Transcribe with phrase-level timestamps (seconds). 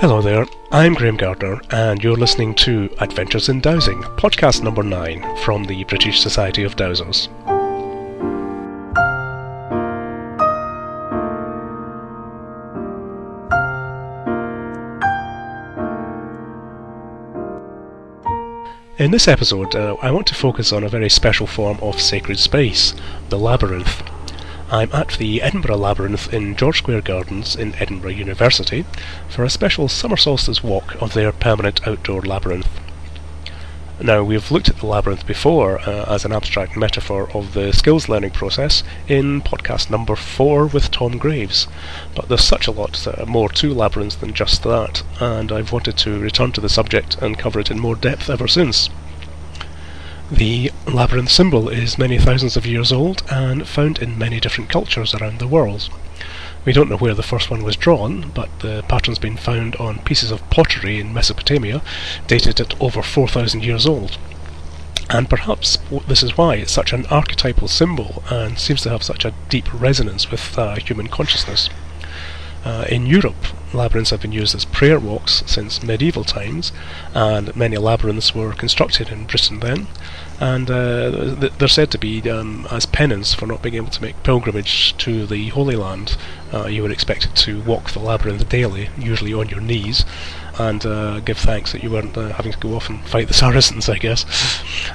[0.00, 5.38] Hello there, I'm Graham Gardner, and you're listening to Adventures in Dowsing, podcast number 9
[5.38, 7.26] from the British Society of Dowsers.
[19.00, 22.38] In this episode, uh, I want to focus on a very special form of sacred
[22.38, 22.94] space,
[23.30, 24.04] the labyrinth.
[24.70, 28.84] I'm at the Edinburgh Labyrinth in George Square Gardens in Edinburgh University
[29.26, 32.68] for a special summer solstice walk of their permanent outdoor labyrinth.
[33.98, 38.10] Now, we've looked at the labyrinth before uh, as an abstract metaphor of the skills
[38.10, 41.66] learning process in podcast number 4 with Tom Graves,
[42.14, 45.96] but there's such a lot uh, more to labyrinths than just that, and I've wanted
[45.96, 48.90] to return to the subject and cover it in more depth ever since.
[50.30, 55.14] The labyrinth symbol is many thousands of years old and found in many different cultures
[55.14, 55.88] around the world.
[56.66, 60.00] We don't know where the first one was drawn, but the pattern's been found on
[60.00, 61.80] pieces of pottery in Mesopotamia,
[62.26, 64.18] dated at over 4,000 years old.
[65.08, 69.24] And perhaps this is why it's such an archetypal symbol and seems to have such
[69.24, 71.70] a deep resonance with uh, human consciousness.
[72.66, 76.72] Uh, in Europe, labyrinths have been used as prayer walks since medieval times,
[77.14, 79.86] and many labyrinths were constructed in Britain then.
[80.40, 84.22] And uh, they're said to be um, as penance for not being able to make
[84.22, 86.16] pilgrimage to the Holy Land.
[86.52, 90.04] Uh, you were expected to walk the labyrinth daily, usually on your knees,
[90.58, 93.34] and uh, give thanks that you weren't uh, having to go off and fight the
[93.34, 94.24] Saracens, I guess.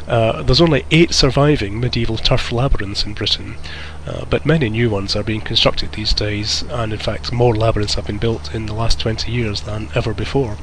[0.08, 3.56] Uh, there's only eight surviving medieval turf labyrinths in Britain,
[4.06, 7.96] uh, but many new ones are being constructed these days, and in fact more labyrinths
[7.96, 10.58] have been built in the last 20 years than ever before.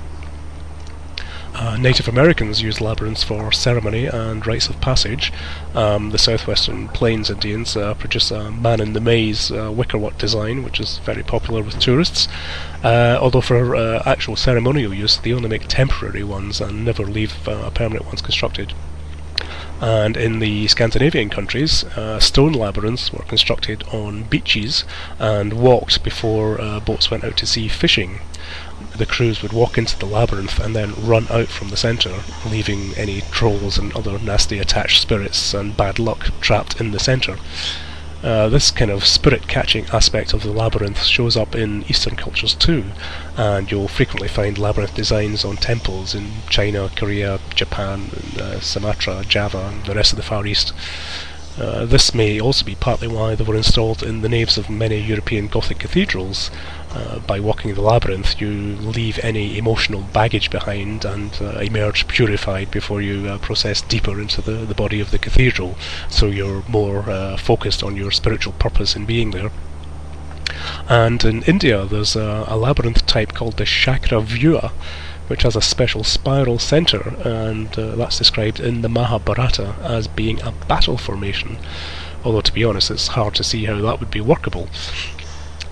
[1.55, 5.33] Uh, Native Americans use labyrinths for ceremony and rites of passage.
[5.74, 10.62] Um, the southwestern plains Indians uh, produce a man in the maze uh, wickerwork design,
[10.62, 12.28] which is very popular with tourists.
[12.84, 17.34] Uh, although for uh, actual ceremonial use, they only make temporary ones and never leave
[17.74, 18.72] permanent ones constructed.
[19.81, 24.85] And in the Scandinavian countries, uh, stone labyrinths were constructed on beaches
[25.18, 28.20] and walked before uh, boats went out to sea fishing.
[28.96, 32.95] The crews would walk into the labyrinth and then run out from the centre, leaving
[32.96, 37.39] any trolls and other nasty attached spirits and bad luck trapped in the centre.
[38.23, 42.55] Uh, this kind of spirit catching aspect of the labyrinth shows up in Eastern cultures
[42.55, 42.85] too,
[43.36, 49.70] and you'll frequently find labyrinth designs on temples in China, Korea, Japan, uh, Sumatra, Java,
[49.73, 50.75] and the rest of the Far East.
[51.61, 54.98] Uh, this may also be partly why they were installed in the naves of many
[54.98, 56.51] European Gothic cathedrals,
[56.93, 62.71] uh, by walking the labyrinth, you leave any emotional baggage behind and uh, emerge purified
[62.71, 65.77] before you uh, process deeper into the, the body of the cathedral.
[66.09, 69.53] So you're more uh, focused on your spiritual purpose in being there.
[70.89, 74.73] And in India, there's a, a labyrinth type called the Chakravyuha,
[75.30, 80.42] which has a special spiral centre, and uh, that's described in the Mahabharata as being
[80.42, 81.57] a battle formation
[82.23, 84.68] although to be honest it's hard to see how that would be workable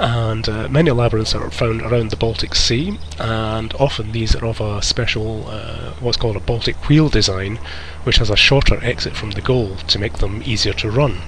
[0.00, 4.60] and uh, many labyrinths are found around the Baltic Sea, and often these are of
[4.60, 7.56] a special, uh, what's called a Baltic wheel design,
[8.04, 11.18] which has a shorter exit from the goal to make them easier to run.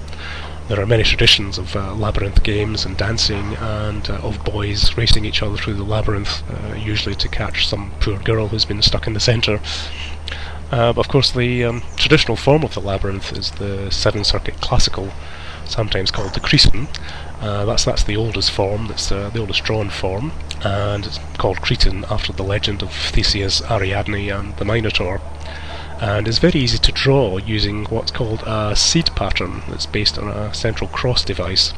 [0.71, 5.25] There are many traditions of uh, labyrinth games and dancing, and uh, of boys racing
[5.25, 9.05] each other through the labyrinth, uh, usually to catch some poor girl who's been stuck
[9.05, 9.59] in the centre.
[10.71, 14.61] Uh, but of course, the um, traditional form of the labyrinth is the seven circuit
[14.61, 15.11] classical,
[15.65, 16.87] sometimes called the Cretan,
[17.41, 18.87] uh, that's that's the oldest form.
[18.87, 20.31] That's uh, the oldest drawn form,
[20.63, 25.19] and it's called Cretan after the legend of Theseus, Ariadne, and the Minotaur.
[26.01, 30.29] And it's very easy to draw using what's called a seed pattern that's based on
[30.29, 31.73] a central cross device.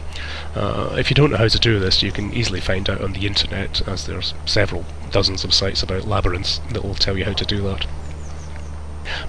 [0.56, 3.12] Uh, if you don't know how to do this, you can easily find out on
[3.12, 7.34] the internet, as there's several dozens of sites about labyrinths that will tell you how
[7.34, 7.86] to do that.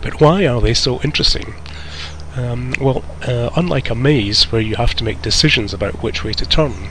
[0.00, 1.54] But why are they so interesting?
[2.36, 6.34] Um, well, uh, unlike a maze where you have to make decisions about which way
[6.34, 6.88] to turn,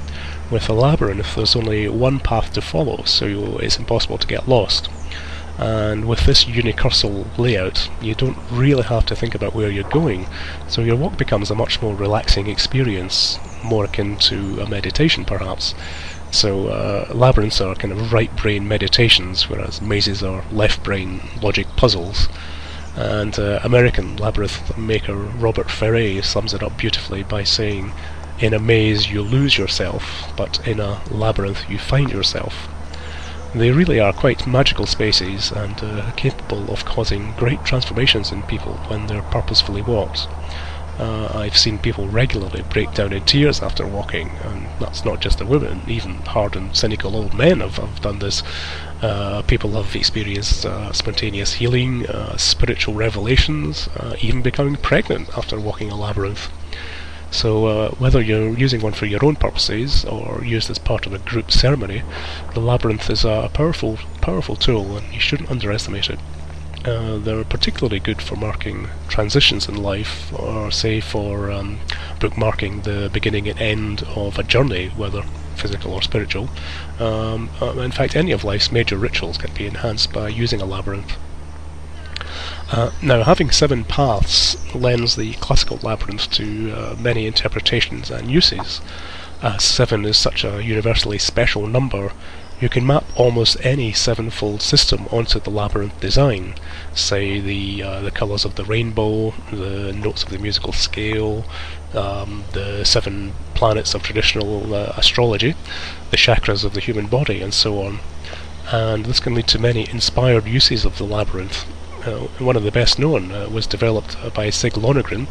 [0.51, 4.89] with a labyrinth there's only one path to follow, so it's impossible to get lost.
[5.57, 10.27] And with this unicursal layout, you don't really have to think about where you're going,
[10.67, 15.75] so your walk becomes a much more relaxing experience, more akin to a meditation perhaps.
[16.31, 21.67] So uh, labyrinths are kind of right brain meditations, whereas mazes are left brain logic
[21.77, 22.27] puzzles.
[22.95, 27.93] And uh, American labyrinth maker Robert Ferre sums it up beautifully by saying,
[28.39, 32.67] In a maze you lose yourself, but in a labyrinth you find yourself.
[33.55, 38.73] They really are quite magical spaces and uh, capable of causing great transformations in people
[38.87, 40.27] when they're purposefully walked.
[40.97, 45.37] Uh, I've seen people regularly break down in tears after walking, and that's not just
[45.39, 48.43] the women, even hard and cynical old men have, have done this.
[49.01, 55.59] Uh, people have experienced uh, spontaneous healing, uh, spiritual revelations, uh, even becoming pregnant after
[55.59, 56.49] walking a labyrinth.
[57.33, 61.13] So uh, whether you're using one for your own purposes or used as part of
[61.13, 62.03] a group ceremony,
[62.53, 66.19] the labyrinth is a powerful, powerful tool, and you shouldn't underestimate it.
[66.85, 71.79] Uh, they're particularly good for marking transitions in life, or say for um,
[72.19, 75.23] bookmarking the beginning and end of a journey, whether
[75.55, 76.49] physical or spiritual.
[76.99, 80.65] Um, uh, in fact, any of life's major rituals can be enhanced by using a
[80.65, 81.17] labyrinth.
[82.73, 88.81] Uh, now, having seven paths lends the classical labyrinth to uh, many interpretations and uses.
[89.43, 92.11] As seven is such a universally special number,
[92.59, 96.55] you can map almost any sevenfold system onto the labyrinth design.
[96.95, 101.45] Say the uh, the colours of the rainbow, the notes of the musical scale,
[101.93, 105.53] um, the seven planets of traditional uh, astrology,
[106.09, 107.99] the chakras of the human body, and so on.
[108.71, 111.82] And this can lead to many inspired uses of the labyrinth, uh,
[112.39, 115.27] one of the best known, uh, was developed uh, by Sig Lonegren,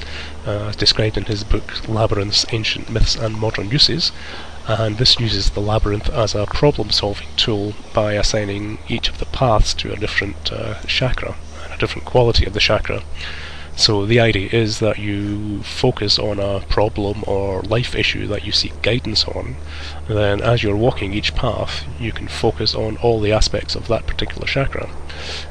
[0.46, 4.12] uh, described in his book Labyrinths, Ancient Myths and Modern Uses,
[4.66, 9.74] and this uses the labyrinth as a problem-solving tool by assigning each of the paths
[9.74, 11.34] to a different uh, chakra,
[11.70, 13.02] a different quality of the chakra.
[13.74, 18.52] So the idea is that you focus on a problem or life issue that you
[18.52, 19.56] seek guidance on,
[20.08, 24.06] then as you're walking each path, you can focus on all the aspects of that
[24.06, 24.90] particular chakra,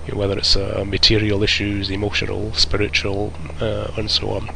[0.06, 4.50] you know, whether it's uh, material issues, emotional, spiritual, uh, and so on.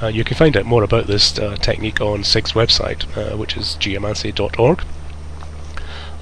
[0.00, 3.56] Uh, you can find out more about this uh, technique on SIG's website, uh, which
[3.56, 4.84] is geomancy.org.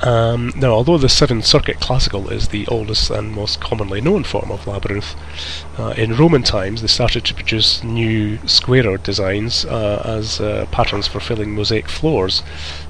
[0.02, 4.50] Um, now, although the Seven Circuit Classical is the oldest and most commonly known form
[4.50, 5.14] of labyrinth,
[5.78, 11.06] uh, in Roman times they started to produce new squarer designs uh, as uh, patterns
[11.06, 12.42] for filling mosaic floors,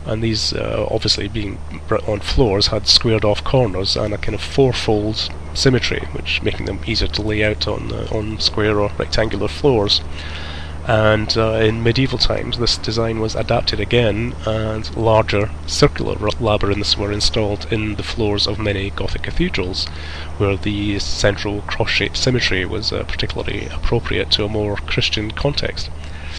[0.06, 1.58] and these, uh, obviously being
[2.08, 6.80] on floors, had squared off corners and a kind of fourfold symmetry, which making them
[6.86, 10.00] easier to lay out on uh, on square or rectangular floors
[10.86, 17.10] and uh, in medieval times this design was adapted again and larger circular labyrinths were
[17.10, 19.86] installed in the floors of many Gothic cathedrals
[20.36, 25.90] where the central cross-shaped symmetry was uh, particularly appropriate to a more Christian context.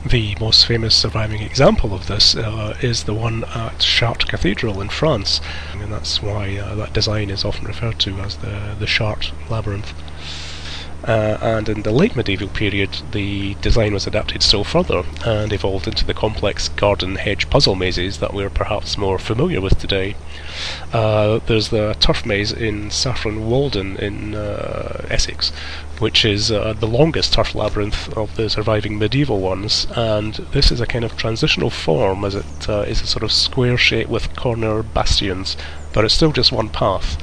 [0.05, 4.89] The most famous surviving example of this uh, is the one at Chartres Cathedral in
[4.89, 5.41] France,
[5.73, 9.95] and that's why uh, that design is often referred to as the, the Chartres Labyrinth.
[11.05, 15.87] Uh, and in the late medieval period, the design was adapted still further and evolved
[15.87, 20.15] into the complex garden hedge puzzle mazes that we're perhaps more familiar with today.
[20.91, 25.51] Uh, there's the turf maze in Saffron Walden in uh, Essex,
[25.99, 30.81] which is uh, the longest turf labyrinth of the surviving medieval ones, and this is
[30.81, 34.35] a kind of transitional form as it uh, is a sort of square shape with
[34.35, 35.55] corner bastions,
[35.93, 37.17] but it's still just one path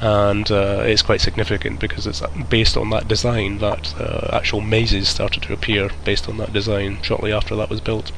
[0.00, 5.08] and uh, it's quite significant because it's based on that design that uh, actual mazes
[5.08, 8.10] started to appear based on that design shortly after that was built.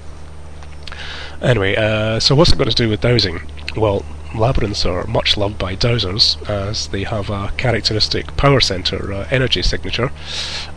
[1.40, 3.40] Anyway, uh, so what's it got to do with dowsing?
[3.76, 9.28] Well, labyrinths are much loved by dowsers as they have a characteristic power center uh,
[9.30, 10.10] energy signature,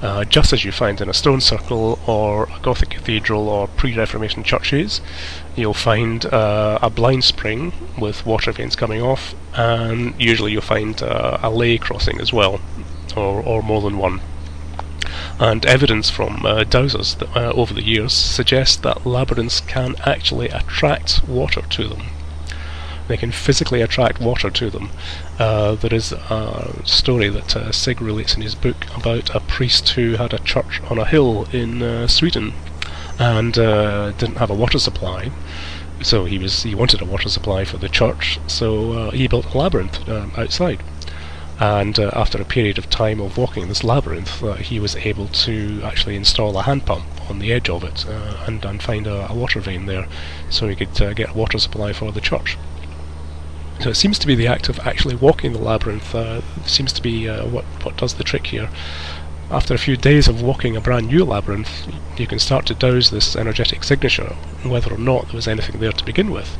[0.01, 4.43] uh, just as you find in a stone circle or a Gothic cathedral or pre-Reformation
[4.43, 5.01] churches.
[5.55, 11.01] You'll find uh, a blind spring with water veins coming off, and usually you'll find
[11.01, 12.59] uh, a ley crossing as well,
[13.15, 14.21] or, or more than one
[15.39, 21.27] and evidence from uh, dowsers uh, over the years suggests that labyrinths can actually attract
[21.27, 22.01] water to them.
[23.07, 24.89] They can physically attract water to them.
[25.37, 29.89] Uh, there is a story that uh, Sig relates in his book about a priest
[29.89, 32.53] who had a church on a hill in uh, Sweden
[33.19, 35.31] and uh, didn't have a water supply.
[36.01, 39.53] So he was he wanted a water supply for the church, so uh, he built
[39.53, 40.83] a labyrinth um, outside.
[41.57, 45.81] And uh, after a period of time of walking this labyrinth, he was able to
[45.83, 48.03] actually install a hand pump on the edge of it
[48.45, 50.05] and, and find a, a, water vein there,
[50.49, 52.57] so he could get a water supply for the church.
[53.81, 57.01] So it seems to be the act of actually walking the labyrinth uh, seems to
[57.01, 58.69] be uh, what what does the trick here.
[59.51, 63.11] After a few days of walking a brand new labyrinth, you can start to dowse
[63.11, 66.57] this energetic signature, whether or not there was anything there to begin with.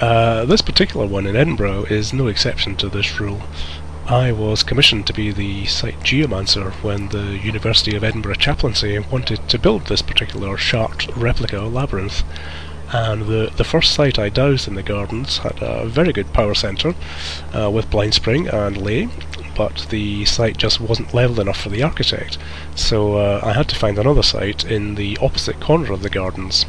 [0.00, 3.42] Uh, this particular one in Edinburgh is no exception to this rule.
[4.06, 9.48] I was commissioned to be the site geomancer when the University of Edinburgh chaplaincy wanted
[9.48, 12.24] to build this particular Chartres replica labyrinth
[12.92, 16.54] And the, the first site I dowsed in the gardens had a very good power
[16.54, 16.94] centre
[17.54, 19.08] uh, with blind spring and ley,
[19.56, 22.36] but the site just wasn't level enough for the architect.
[22.74, 26.66] So uh, I had to find another site in the opposite corner of the gardens.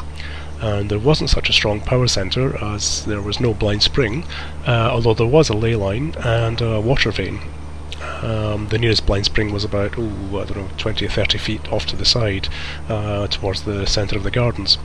[0.61, 4.23] And there wasn't such a strong power centre as there was no blind spring,
[4.65, 7.41] uh, although there was a ley line and a water vein
[8.21, 11.71] Um, the nearest blind spring was about, ooh, I don't know, 20 or 30 feet
[11.71, 12.47] off to the side,
[12.87, 14.77] uh, towards the centre of the gardens.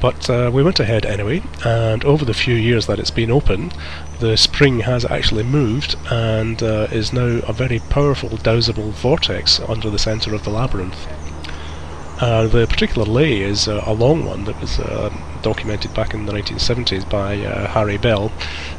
[0.00, 3.72] But uh, we went ahead anyway, and over the few years that it's been open,
[4.20, 9.90] the spring has actually moved and uh, is now a very powerful dowsable vortex under
[9.90, 11.06] the centre of the labyrinth.
[12.20, 15.12] Uh, the particular ley is a long one that was uh,
[15.42, 18.32] documented back in the 1970s by uh, Harry Bell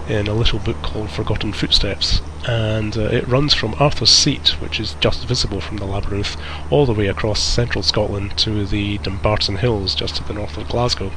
[0.09, 4.79] in a little book called Forgotten Footsteps, and uh, it runs from Arthur's Seat, which
[4.79, 6.35] is just visible from the labyrinth,
[6.71, 10.67] all the way across central Scotland to the Dumbarton Hills, just to the north of
[10.67, 11.11] Glasgow.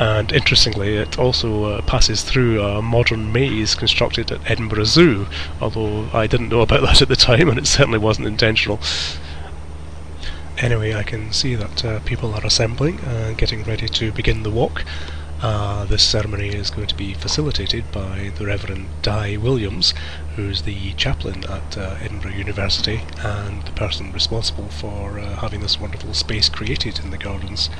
[0.00, 5.28] And interestingly, it also uh, passes through a modern maze constructed at Edinburgh Zoo,
[5.60, 8.80] although I didn't know about that at the time, and it certainly wasn't intentional.
[10.58, 14.50] Anyway, I can see that uh, people are assembling and getting ready to begin the
[14.50, 14.84] walk.
[15.42, 19.92] Uh, this ceremony is going to be facilitated by the Reverend Di Williams,
[20.36, 25.80] who's the chaplain at uh, Edinburgh University and the person responsible for uh, having this
[25.80, 27.70] wonderful space created in the gardens.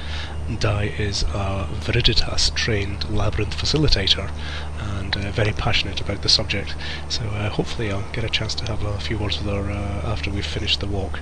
[0.59, 4.33] Di is a Veriditas trained labyrinth facilitator
[4.81, 6.75] and uh, very passionate about the subject,
[7.09, 10.11] so uh, hopefully I'll get a chance to have a few words with her uh,
[10.11, 11.21] after we've finished the walk.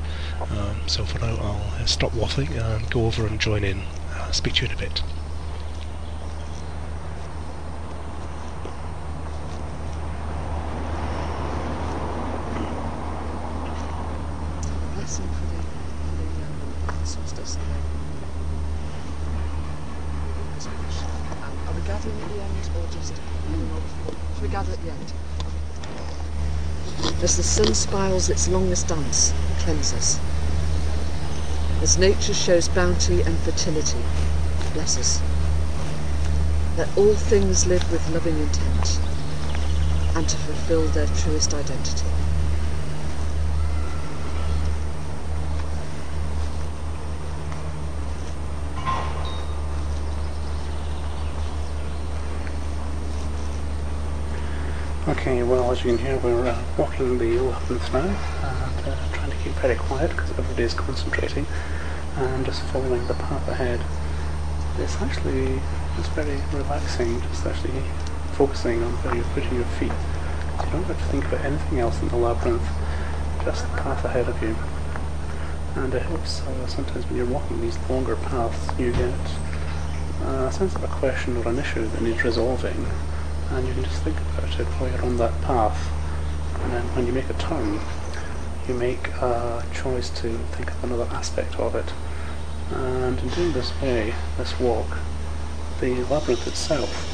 [0.50, 3.82] Um, so for now I'll stop waffling and go over and join in.
[4.32, 5.02] speak to you in a bit.
[27.22, 30.18] As the sun spirals its longest dance, cleanses.
[31.82, 33.98] As nature shows bounty and fertility,
[34.72, 35.20] bless us.
[36.78, 39.00] Let all things live with loving intent,
[40.14, 42.19] and to fulfill their truest identity.
[55.20, 59.30] Okay, well as you can hear we're uh, walking the labyrinth now and uh, trying
[59.30, 61.46] to keep very quiet because everybody's concentrating
[62.16, 63.82] and just following the path ahead.
[64.82, 65.60] It's actually
[65.98, 67.82] it's very relaxing just actually
[68.32, 69.92] focusing on where you're putting your feet.
[70.64, 72.66] You don't have to think about anything else in the labyrinth,
[73.44, 74.56] just the path ahead of you.
[75.82, 79.12] And it helps uh, sometimes when you're walking these longer paths you get
[80.24, 82.86] uh, a sense of a question or an issue that needs resolving
[83.50, 85.90] and you can just think about it while you're on that path.
[86.62, 87.80] And then when you make a turn
[88.68, 91.92] you make a choice to think of another aspect of it.
[92.70, 94.98] And in doing this way, this walk,
[95.80, 97.08] the labyrinth itself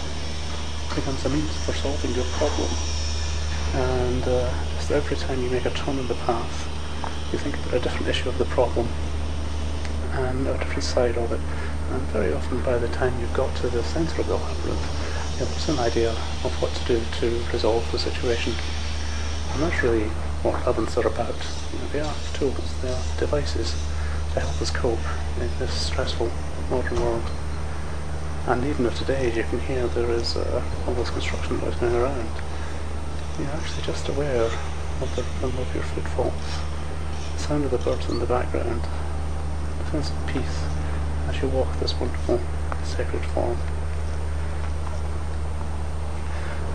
[0.95, 2.69] becomes a means for solving your problem.
[3.75, 6.69] And uh, just every time you make a turn in the path
[7.33, 8.87] you think about a different issue of the problem
[10.13, 11.41] and a different side of it.
[11.91, 15.06] And very often by the time you've got to the centre of the labyrinth
[15.39, 16.11] give us an idea
[16.45, 18.55] of what to do to resolve the situation.
[19.53, 20.09] And that's really
[20.43, 21.35] what ovens are about.
[21.73, 23.77] You know, they are tools, they are devices
[24.33, 24.99] to help us cope
[25.41, 26.31] in this stressful
[26.71, 27.23] modern world.
[28.47, 31.95] And even if today you can hear there is uh, all this construction noise going
[31.95, 32.31] around,
[33.39, 36.33] you're actually just aware of the rhythm of your footfall,
[37.35, 38.83] the sound of the birds in the background,
[39.79, 40.63] the sense of peace
[41.29, 42.41] as you walk this wonderful
[42.85, 43.59] sacred form.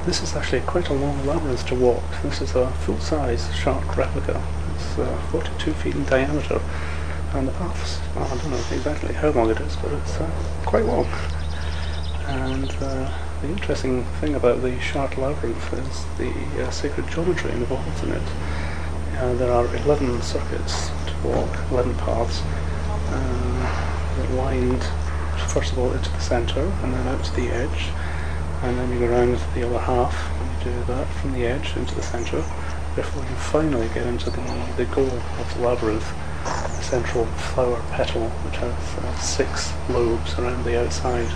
[0.05, 2.03] This is actually quite a long labyrinth to walk.
[2.23, 4.41] This is a full-size Chartres replica.
[4.73, 6.59] It's uh, 42 feet in diameter,
[7.35, 10.27] and the path's, well, I don't know exactly how long it is, but it's uh,
[10.65, 11.05] quite long.
[12.25, 18.03] And uh, the interesting thing about the Chartres labyrinth is the uh, sacred geometry involved
[18.03, 18.27] in it.
[19.19, 22.41] Uh, there are 11 circuits to walk, 11 paths,
[23.11, 24.83] uh, that wind
[25.49, 27.89] first of all into the centre and then out to the edge
[28.63, 31.75] and then you go around the other half and you do that from the edge
[31.75, 32.43] into the centre
[32.95, 34.41] before you finally get into the,
[34.77, 36.07] the goal of the labyrinth,
[36.43, 41.27] the central flower petal which has uh, six lobes around the outside.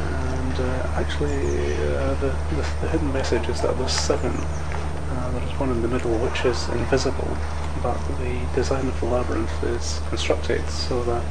[0.00, 4.32] And uh, actually uh, the, the, the, hidden message is that there's seven.
[4.32, 7.36] Uh, there's one in the middle which is invisible,
[7.82, 11.24] but the design of the labyrinth is constructed so that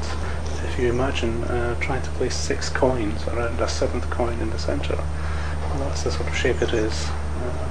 [0.66, 4.60] if you imagine uh, trying to place six coins around a seventh coin in the
[4.60, 7.08] centre, well, that's the sort of shape it is.
[7.10, 7.70] Uh,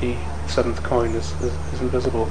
[0.00, 0.16] the
[0.48, 2.30] seventh coin is, is, is invisible.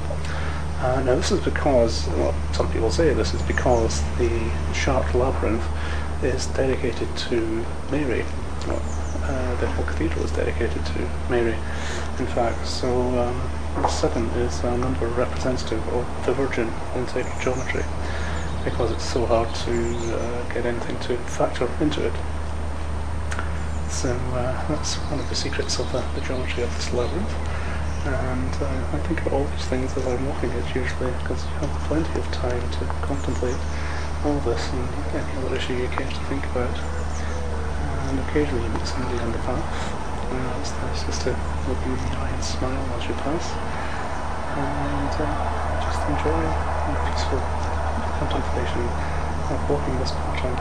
[0.79, 5.65] Uh, now this is because, well, some people say this is because the Chartres labyrinth
[6.23, 8.25] is dedicated to Mary.
[8.67, 8.81] Well,
[9.23, 11.55] uh, the whole cathedral is dedicated to Mary,
[12.19, 12.67] in fact.
[12.67, 17.83] So um, seven is a number representative of the Virgin in sacred geometry
[18.65, 19.71] because it's so hard to
[20.17, 22.13] uh, get anything to factor into it.
[23.87, 27.33] So uh, that's one of the secrets of the, the geometry of this labyrinth.
[28.05, 31.53] And uh, I think about all these things as I'm walking it usually because you
[31.61, 33.55] have plenty of time to contemplate
[34.25, 36.75] all this and any other issue you care to think about.
[38.09, 39.93] And occasionally you meet somebody on the path.
[40.59, 41.37] It's nice just to
[41.69, 43.53] look in the eye and smile as you pass.
[44.57, 46.41] And uh, just enjoy
[46.89, 47.39] the peaceful
[48.19, 48.81] contemplation
[49.49, 50.55] of walking this pattern.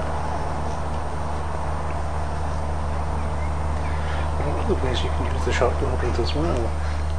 [4.39, 6.71] There are other ways you can use the Chartres labyrinth as well.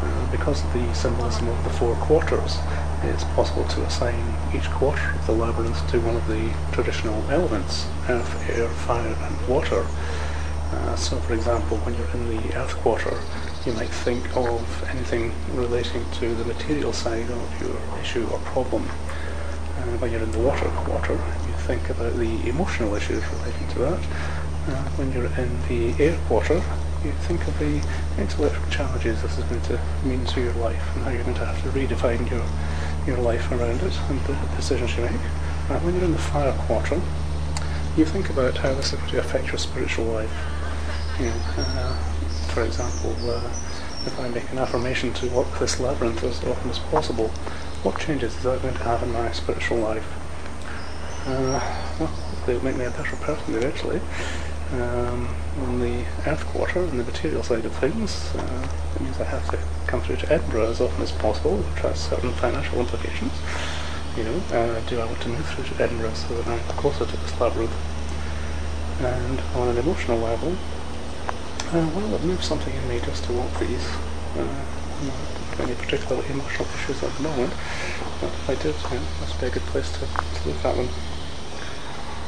[0.01, 2.59] Uh, because of the symbolism of the four quarters,
[3.03, 7.87] it's possible to assign each quarter of the labyrinth to one of the traditional elements,
[8.09, 9.85] earth, air, fire and water.
[10.73, 13.17] Uh, so for example, when you're in the earth quarter,
[13.65, 18.87] you might think of anything relating to the material side of your issue or problem.
[19.85, 23.79] Uh, when you're in the water quarter, you think about the emotional issues relating to
[23.79, 23.99] that.
[24.67, 26.55] Uh, when you're in the air quarter,
[27.03, 27.79] you think of the
[28.17, 31.45] intellectual challenges this is going to mean to your life and how you're going to
[31.45, 32.43] have to redefine your
[33.05, 35.13] your life around it and the decisions you make.
[35.69, 36.99] Uh, when you're in the fire quarter,
[37.95, 40.33] you think about how this is going to affect your spiritual life.
[41.19, 41.93] You know, uh,
[42.49, 43.39] for example, uh,
[44.07, 47.29] if I make an affirmation to walk this labyrinth as often as possible,
[47.85, 50.07] what changes is that going to have in my spiritual life?
[51.27, 51.61] Uh,
[51.99, 54.01] well, hopefully it'll make me a better person eventually
[54.71, 58.33] um, on the earth quarter and the material side of things.
[58.35, 61.81] Uh, it means I have to come through to Edinburgh as often as possible, which
[61.81, 63.33] has certain financial implications.
[64.17, 67.05] You know, uh, do I want to move through to Edinburgh so that I'm closer
[67.05, 67.75] to this labyrinth?
[68.99, 70.57] And on an emotional level,
[71.71, 73.85] uh, well, it moves something in me just to walk these.
[74.35, 74.65] Uh,
[75.59, 77.53] any particular emotional issues at the moment,
[78.21, 80.89] but I did, yeah, must be a good place to, to look at them.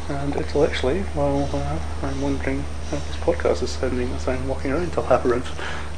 [0.09, 4.93] And intellectually, well, uh, I'm wondering how this podcast is sounding as I'm walking around
[4.93, 5.51] the labyrinth.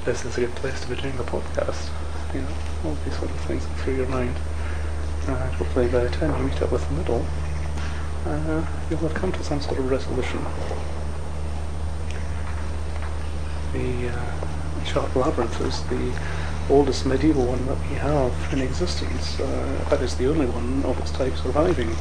[0.04, 1.90] This is a good place to be doing the podcast.
[2.34, 2.48] You know,
[2.86, 4.36] all these sort of things through your mind.
[5.28, 7.26] And hopefully by the time you meet up with the middle,
[8.26, 10.40] uh, you'll have come to some sort of resolution.
[13.74, 16.12] The uh, Chartres Labyrinth is the
[16.70, 19.40] oldest medieval one that we have in existence.
[19.40, 21.96] Uh, that is the only one of its type surviving.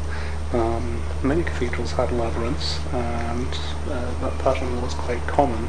[0.52, 3.48] Um, many cathedrals had labyrinths, and
[3.90, 5.66] uh, that pattern was quite common.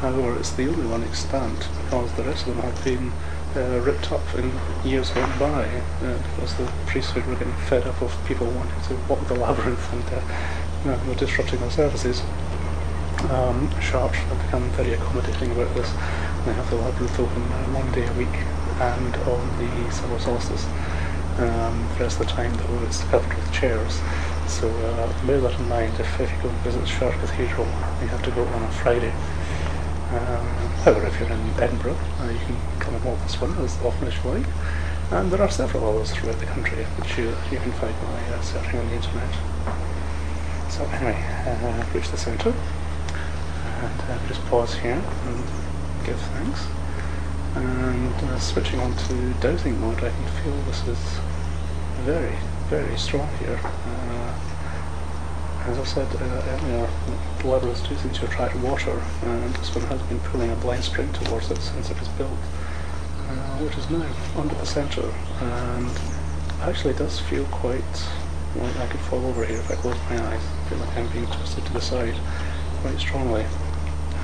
[0.00, 3.12] However, it's the only one extant because the rest of them have been
[3.56, 4.52] uh, ripped up in
[4.84, 8.94] years gone by uh, because the priesthood were getting fed up of people wanting to
[9.08, 10.04] walk the labyrinth and
[10.94, 12.22] uh, were disrupting their services.
[13.30, 15.92] Um, Chartres have become very accommodating about this.
[16.48, 17.42] They have the labyrinth open
[17.74, 18.32] one day a week
[18.80, 20.64] and on the summer solstice.
[21.36, 24.00] Um, the rest of the time though it's covered with chairs.
[24.48, 27.66] So uh, bear that in mind if, if you go and visit Chartres Cathedral,
[28.00, 29.12] you have to go on a Friday.
[29.12, 30.48] Um,
[30.88, 34.08] however, if you're in Edinburgh, uh, you can come and walk this one as often
[34.08, 34.46] as you like.
[35.10, 38.40] And there are several others throughout the country which you, you can find by uh,
[38.40, 39.34] searching on the internet.
[40.70, 42.54] So anyway, uh, reach the centre
[43.84, 45.02] and uh, just pause here
[46.08, 46.66] give thanks.
[47.56, 50.98] And uh, switching on to dowsing mode, I can feel this is
[52.04, 52.36] very,
[52.68, 53.60] very strong here.
[53.64, 54.34] Uh,
[55.66, 56.88] as I said uh, earlier,
[57.38, 60.84] the labyrinth is seem to attract water, and this one has been pulling a blind
[60.84, 62.30] spring towards it since it was built,
[63.28, 64.06] uh, which is now
[64.40, 65.90] under the centre, and
[66.62, 68.08] actually does feel quite
[68.56, 70.42] like I could fall over here if I close my eyes.
[70.68, 72.14] Feel like I'm being twisted to the side
[72.80, 73.44] quite strongly.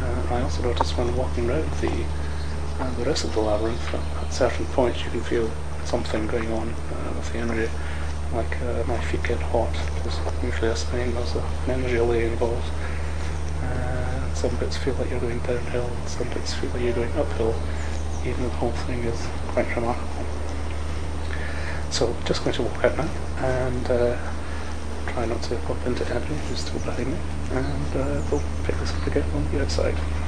[0.04, 2.04] Uh, I also noticed when walking around the
[2.80, 5.50] uh, the rest of the labyrinth, at certain points you can feel
[5.84, 7.70] something going on uh, with the energy,
[8.34, 12.66] like uh, my feet get hot, because usually a sign there's an energy allay involved.
[13.62, 17.54] Uh, some bits feel like you're going downhill, some bits feel like you're going uphill,
[18.26, 20.26] even though the whole thing is quite remarkable.
[21.90, 24.16] So just going to walk out now and uh,
[25.14, 27.16] try not to bump into Andrew, who's still behind me,
[27.52, 30.23] and uh, we'll pick this up again on the outside.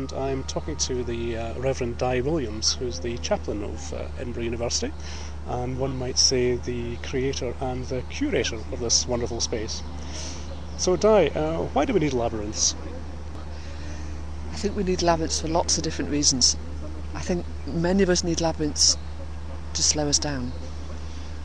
[0.00, 4.44] And I'm talking to the uh, Reverend Di Williams, who's the chaplain of uh, Edinburgh
[4.44, 4.94] University,
[5.46, 9.82] and one might say the creator and the curator of this wonderful space.
[10.78, 12.74] So, Di, uh, why do we need labyrinths?
[14.50, 16.56] I think we need labyrinths for lots of different reasons.
[17.14, 18.96] I think many of us need labyrinths
[19.74, 20.52] to slow us down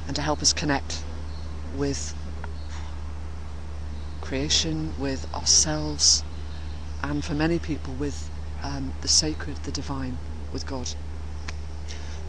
[0.08, 1.04] and to help us connect
[1.76, 2.16] with
[4.22, 6.24] creation, with ourselves,
[7.04, 8.32] and for many people with
[8.66, 10.18] um, the sacred, the divine,
[10.52, 10.90] with God.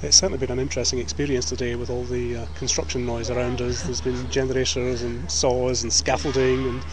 [0.02, 3.82] It's certainly been an interesting experience today with all the uh, construction noise around us.
[3.82, 6.84] There's been generators and saws and scaffolding, and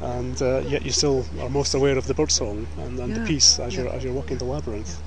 [0.00, 3.26] and uh, yet you still are most aware of the birdsong and, and Yeah, the
[3.26, 3.82] peace as yeah.
[3.82, 5.00] you're as you're walking the labyrinth.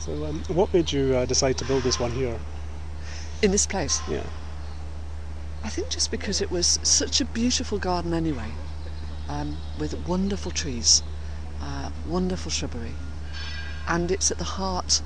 [0.00, 2.38] So, um, what made you uh, decide to build this one here?
[3.42, 4.22] In this place, Yeah.
[5.64, 8.50] I think just because it was such a beautiful garden anyway,
[9.28, 11.02] um, with wonderful trees,
[11.60, 12.94] uh, wonderful shrubbery,
[13.88, 15.02] and it's at the heart,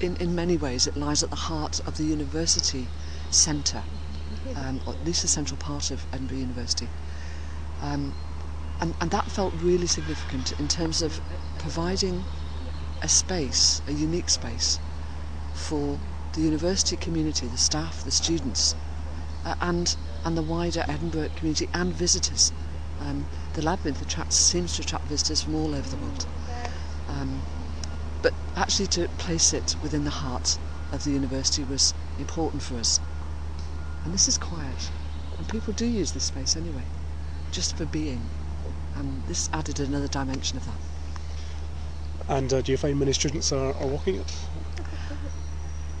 [0.00, 2.86] in, in many ways, it lies at the heart of the university
[3.30, 3.82] centre,
[4.56, 6.88] um, or at least the central part of Edinburgh University.
[7.82, 8.14] Um,
[8.80, 11.20] and, and that felt really significant in terms of
[11.58, 12.24] providing
[13.02, 14.78] a space, a unique space,
[15.54, 15.98] for
[16.34, 18.74] the university community, the staff, the students,
[19.44, 22.52] uh, and and the wider Edinburgh community and visitors.
[23.00, 26.26] Um, the labyrinth attracts seems to attract visitors from all over the world.
[27.08, 27.40] Um,
[28.58, 30.58] actually, to place it within the heart
[30.92, 33.00] of the university was important for us.
[34.04, 34.90] And this is quiet,
[35.36, 36.82] and people do use this space anyway,
[37.52, 38.20] just for being.
[38.96, 40.78] And this added another dimension of that.
[42.28, 44.36] And uh, do you find many students are, are walking it?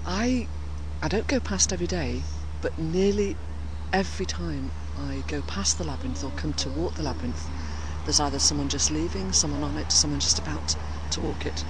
[0.04, 0.46] I
[1.02, 2.22] I don't go past every day,
[2.60, 3.36] but nearly
[3.92, 7.48] every time I go past the labyrinth or come to walk the labyrinth,
[8.04, 10.76] there's either someone just leaving, someone on it, someone just about
[11.10, 11.64] to walk it.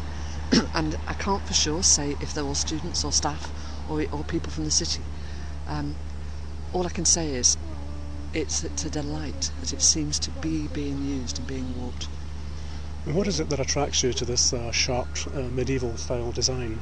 [0.74, 3.50] and I can't for sure say if they're all students or staff
[3.90, 5.02] or, or people from the city.
[5.66, 5.94] Um,
[6.72, 7.56] all I can say is
[8.34, 12.08] it's, it's a delight that it seems to be being used and being walked.
[13.06, 16.78] And what is it that attracts you to this uh, Chartres uh, medieval style design?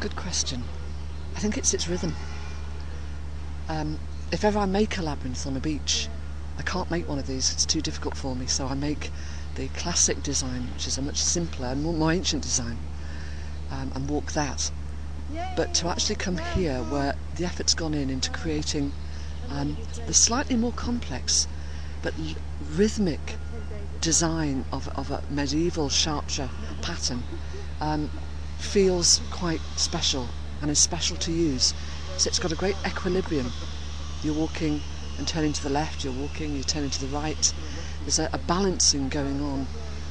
[0.00, 0.62] Good question.
[1.36, 2.14] I think it's its rhythm.
[3.68, 3.98] Um,
[4.32, 6.08] if ever I make a labyrinth on a beach,
[6.58, 9.10] I can't make one of these, it's too difficult for me, so I make
[9.54, 12.78] the classic design, which is a much simpler and more, more ancient design,
[13.70, 14.70] um, and walk that.
[15.56, 18.92] But to actually come here, where the effort's gone in into creating
[19.50, 21.46] um, the slightly more complex
[22.02, 22.14] but
[22.74, 23.36] rhythmic
[24.00, 26.50] design of, of a medieval Sharpshire
[26.82, 27.22] pattern,
[27.80, 28.10] um,
[28.58, 30.28] feels quite special
[30.62, 31.74] and is special to use.
[32.16, 33.52] So it's got a great equilibrium.
[34.22, 34.80] You're walking
[35.18, 37.52] and turning to the left, you're walking, you're turning to the right.
[38.02, 39.66] There's a, a balancing going on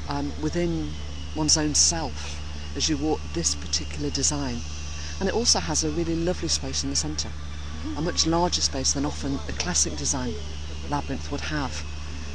[0.08, 0.92] um, within
[1.36, 2.42] one's own self
[2.76, 4.62] as you walk this particular design.
[5.20, 7.32] And it also has a really lovely space in the centre,
[7.98, 10.34] a much larger space than often a classic design
[10.90, 11.84] labyrinth would have.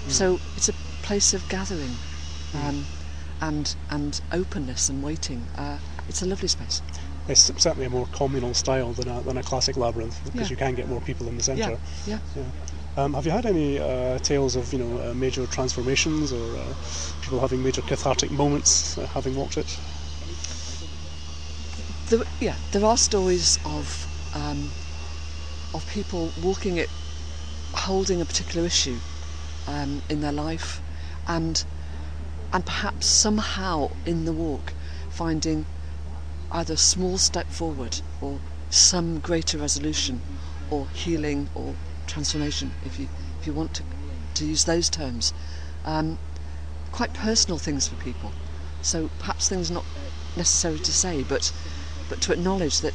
[0.08, 1.96] So it's a place of gathering
[2.54, 2.84] um,
[3.40, 5.46] and and openness and waiting.
[5.56, 6.82] Uh, it's a lovely space.
[7.26, 10.50] It's certainly a more communal style than a, than a classic labyrinth because Yeah.
[10.50, 11.78] you can get more people in the centre.
[12.06, 12.44] Yeah, yeah.
[12.96, 16.74] Um, have you had any uh, tales of you know uh, major transformations or uh,
[17.22, 19.80] people having major cathartic moments uh, having walked it?
[22.07, 24.70] There, yeah, there are stories of um,
[25.72, 26.88] of people walking it,
[27.74, 29.00] holding a particular issue
[29.66, 30.80] um, in their life,
[31.26, 31.64] and
[32.52, 34.72] and perhaps somehow in the walk
[35.11, 35.66] finding
[36.52, 38.38] either a small step forward or
[38.70, 40.22] some greater resolution
[40.70, 41.74] or healing or
[42.14, 43.09] transformation, if you
[43.40, 43.83] if you want to
[44.35, 45.33] to use those terms.
[45.85, 46.18] Um,
[46.92, 48.31] quite personal things for people.
[48.83, 49.85] So perhaps things not
[50.37, 51.53] necessary to say, but
[52.09, 52.94] but to acknowledge that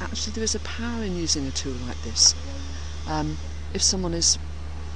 [0.00, 2.34] actually there is a power in using a tool like this.
[3.06, 3.36] Um,
[3.74, 4.38] if someone is,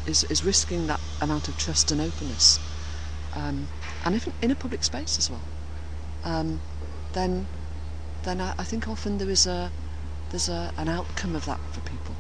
[0.07, 2.59] is is risking that amount of trust and openness,
[3.35, 3.69] um,
[4.05, 5.47] and if in a public space as well,
[6.25, 6.61] um,
[7.13, 7.47] then
[8.25, 9.71] then I, I think often there is a
[10.31, 12.15] there's a, an outcome of that for people.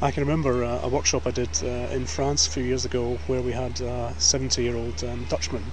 [0.00, 3.18] I can remember uh, a workshop I did uh, in France a few years ago
[3.26, 5.64] where we had a 70 year old um, Dutchman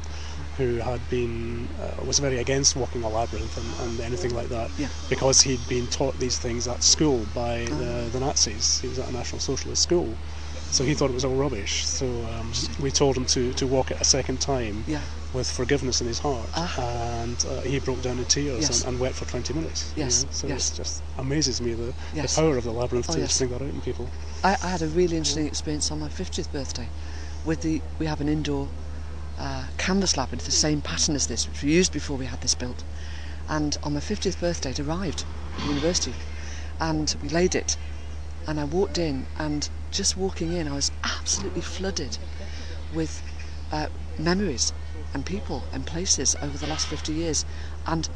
[0.58, 4.72] who had been uh, was very against walking a labyrinth and, and anything like that
[4.80, 4.88] Yeah.
[5.10, 8.80] because he'd been taught these things at school by the, the Nazis.
[8.80, 10.18] He was at a National Socialist school.
[10.72, 11.86] So he thought it was all rubbish.
[11.86, 15.02] So um, we told him to, to walk it a second time Yeah.
[15.36, 16.50] With forgiveness in his heart.
[16.56, 16.74] Ah.
[17.22, 18.82] And uh, he broke down in tears Yes.
[18.84, 19.94] and, and wept for 20 minutes.
[19.96, 20.30] you Yes, know.
[20.32, 20.72] So yes.
[20.72, 22.36] it just amazes me the, Yes.
[22.36, 23.38] the power of the labyrinth Oh, to yes.
[23.38, 24.10] bring that out in people.
[24.44, 26.88] I, I had a really interesting experience on my 50th birthday
[27.46, 28.70] with the we have an indoor
[29.38, 32.56] uh, canvas labyrinth, the same pattern as this, which we used before we had this
[32.56, 32.84] built.
[33.50, 35.26] And on my 50th birthday, it arrived
[35.58, 36.16] at the university,
[36.80, 37.78] and we laid it.
[38.48, 42.18] And I walked in, and just walking in, I was absolutely flooded
[42.94, 43.22] with
[43.72, 44.72] uh, memories
[45.14, 47.46] and people and places over the last 50 years,
[47.88, 48.10] and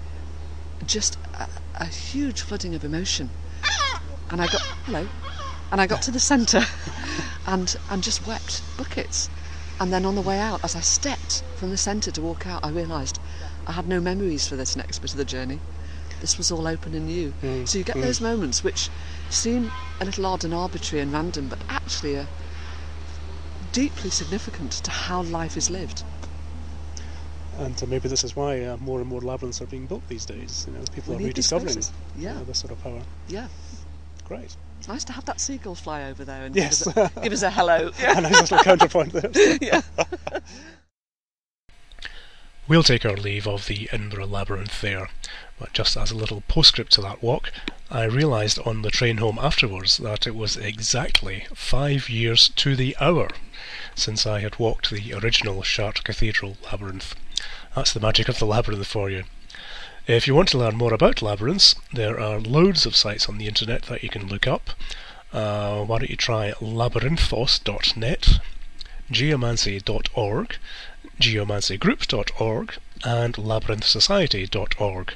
[0.85, 3.29] just a, a huge flooding of emotion.
[4.31, 5.07] And I got hello,
[5.71, 6.63] and I got to the centre,
[7.47, 9.29] and and just wept buckets.
[9.79, 12.65] And then on the way out, as I stepped from the centre to walk out,
[12.65, 13.17] I realised
[13.65, 15.59] I had no memories for this next bit of the journey.
[16.19, 17.33] This was all open and new.
[17.41, 18.01] Mm, So you get mm.
[18.01, 18.89] those moments which
[19.29, 22.27] seem a little odd and arbitrary and random, but actually are
[23.71, 26.03] deeply significant to how life is lived.
[27.59, 30.25] And uh, maybe this is why uh, more and more labyrinths are being built these
[30.25, 30.65] days.
[30.67, 31.91] You know, people We are rediscovering spaces.
[32.17, 32.37] Yeah.
[32.37, 33.01] uh, this sort of power.
[33.27, 33.47] Yeah.
[34.25, 34.55] Great.
[34.79, 36.83] It's nice to have that seagull fly over there and Yes.
[36.85, 37.91] give, us a, give us a hello.
[37.99, 39.57] a nice little counterpoint there.
[39.61, 39.81] yeah.
[42.67, 45.09] We'll take our leave of the Edinburgh Labyrinth there,
[45.57, 47.51] but just as a little postscript to that walk,
[47.89, 52.95] I realised on the train home afterwards that it was exactly five years to the
[53.01, 53.29] hour
[53.95, 57.15] since I had walked the original Chartres Cathedral Labyrinth.
[57.75, 59.25] That's the magic of the labyrinth for you.
[60.07, 63.47] If you want to learn more about labyrinths, there are loads of sites on the
[63.47, 64.71] internet that you can look up.
[65.31, 68.39] Uh, why don't you try labyrinthos.net,
[69.11, 70.57] geomancy.org,
[71.19, 72.73] geomancygroup.org,
[73.05, 75.13] and labyrinthsociety.org.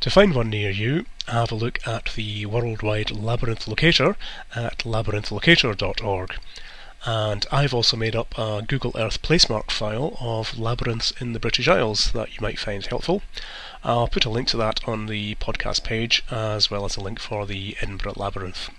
[0.00, 4.16] To find one near you, have a look at the worldwide labyrinth locator
[4.54, 6.34] at labyrinthlocator.org.
[7.06, 11.68] And I've also made up a Google Earth placemark file of labyrinths in the British
[11.68, 13.22] Isles that you might find helpful.
[13.84, 17.20] I'll put a link to that on the podcast page as well as a link
[17.20, 18.70] for the Edinburgh Labyrinth.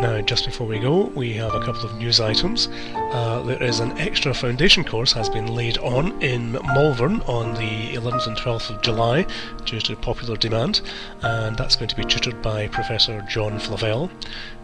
[0.00, 2.68] Now, just before we go, we have a couple of news items.
[2.94, 7.96] Uh, there is an extra foundation course has been laid on in Malvern on the
[7.96, 9.26] 11th and 12th of July
[9.64, 10.82] due to popular demand,
[11.22, 14.08] and that's going to be tutored by Professor John Flavelle.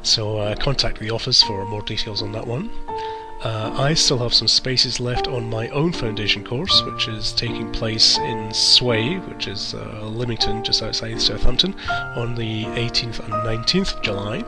[0.04, 2.70] So uh, contact the office for more details on that one.
[3.42, 7.72] Uh, I still have some spaces left on my own foundation course, which is taking
[7.72, 11.74] place in Sway, which is uh, Lymington, just outside Southampton,
[12.14, 13.32] on the 18th and
[13.64, 14.44] 19th of July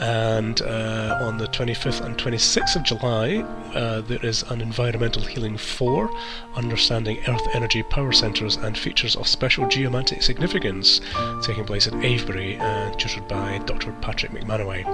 [0.00, 3.36] and uh, on the 25th and 26th of July
[3.74, 6.10] uh, there is an Environmental Healing 4
[6.56, 11.00] Understanding Earth Energy Power Centres and Features of Special Geomantic Significance
[11.42, 12.58] taking place at Avebury
[12.96, 13.92] tutored by Dr.
[14.00, 14.84] Patrick McManaway.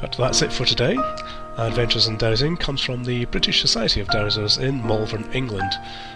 [0.00, 0.96] But that's it for today.
[1.58, 5.72] Adventures in Dowsing comes from the British Society of Dowsers in Malvern, England.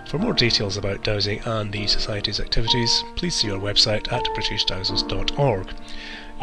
[0.06, 5.68] For more details about dowsing and the Society's activities, please see our website at britishdowsers.org.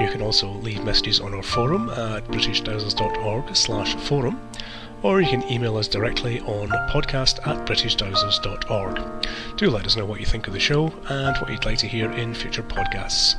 [0.02, 4.42] You can also leave messages on our forum at britishdowsers.org slash forum,
[5.04, 9.28] or you can email us directly on podcast at britishdowsers.org.
[9.58, 11.88] Do let us know what you think of the show and what you'd like to
[11.88, 13.36] hear in future podcasts.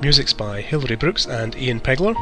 [0.00, 2.14] Music's by Hilary Brooks and Ian Pegler.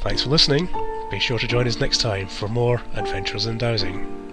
[0.00, 0.66] Thanks for listening.
[1.10, 4.25] Be sure to join us next time for more Adventures in Dowsing.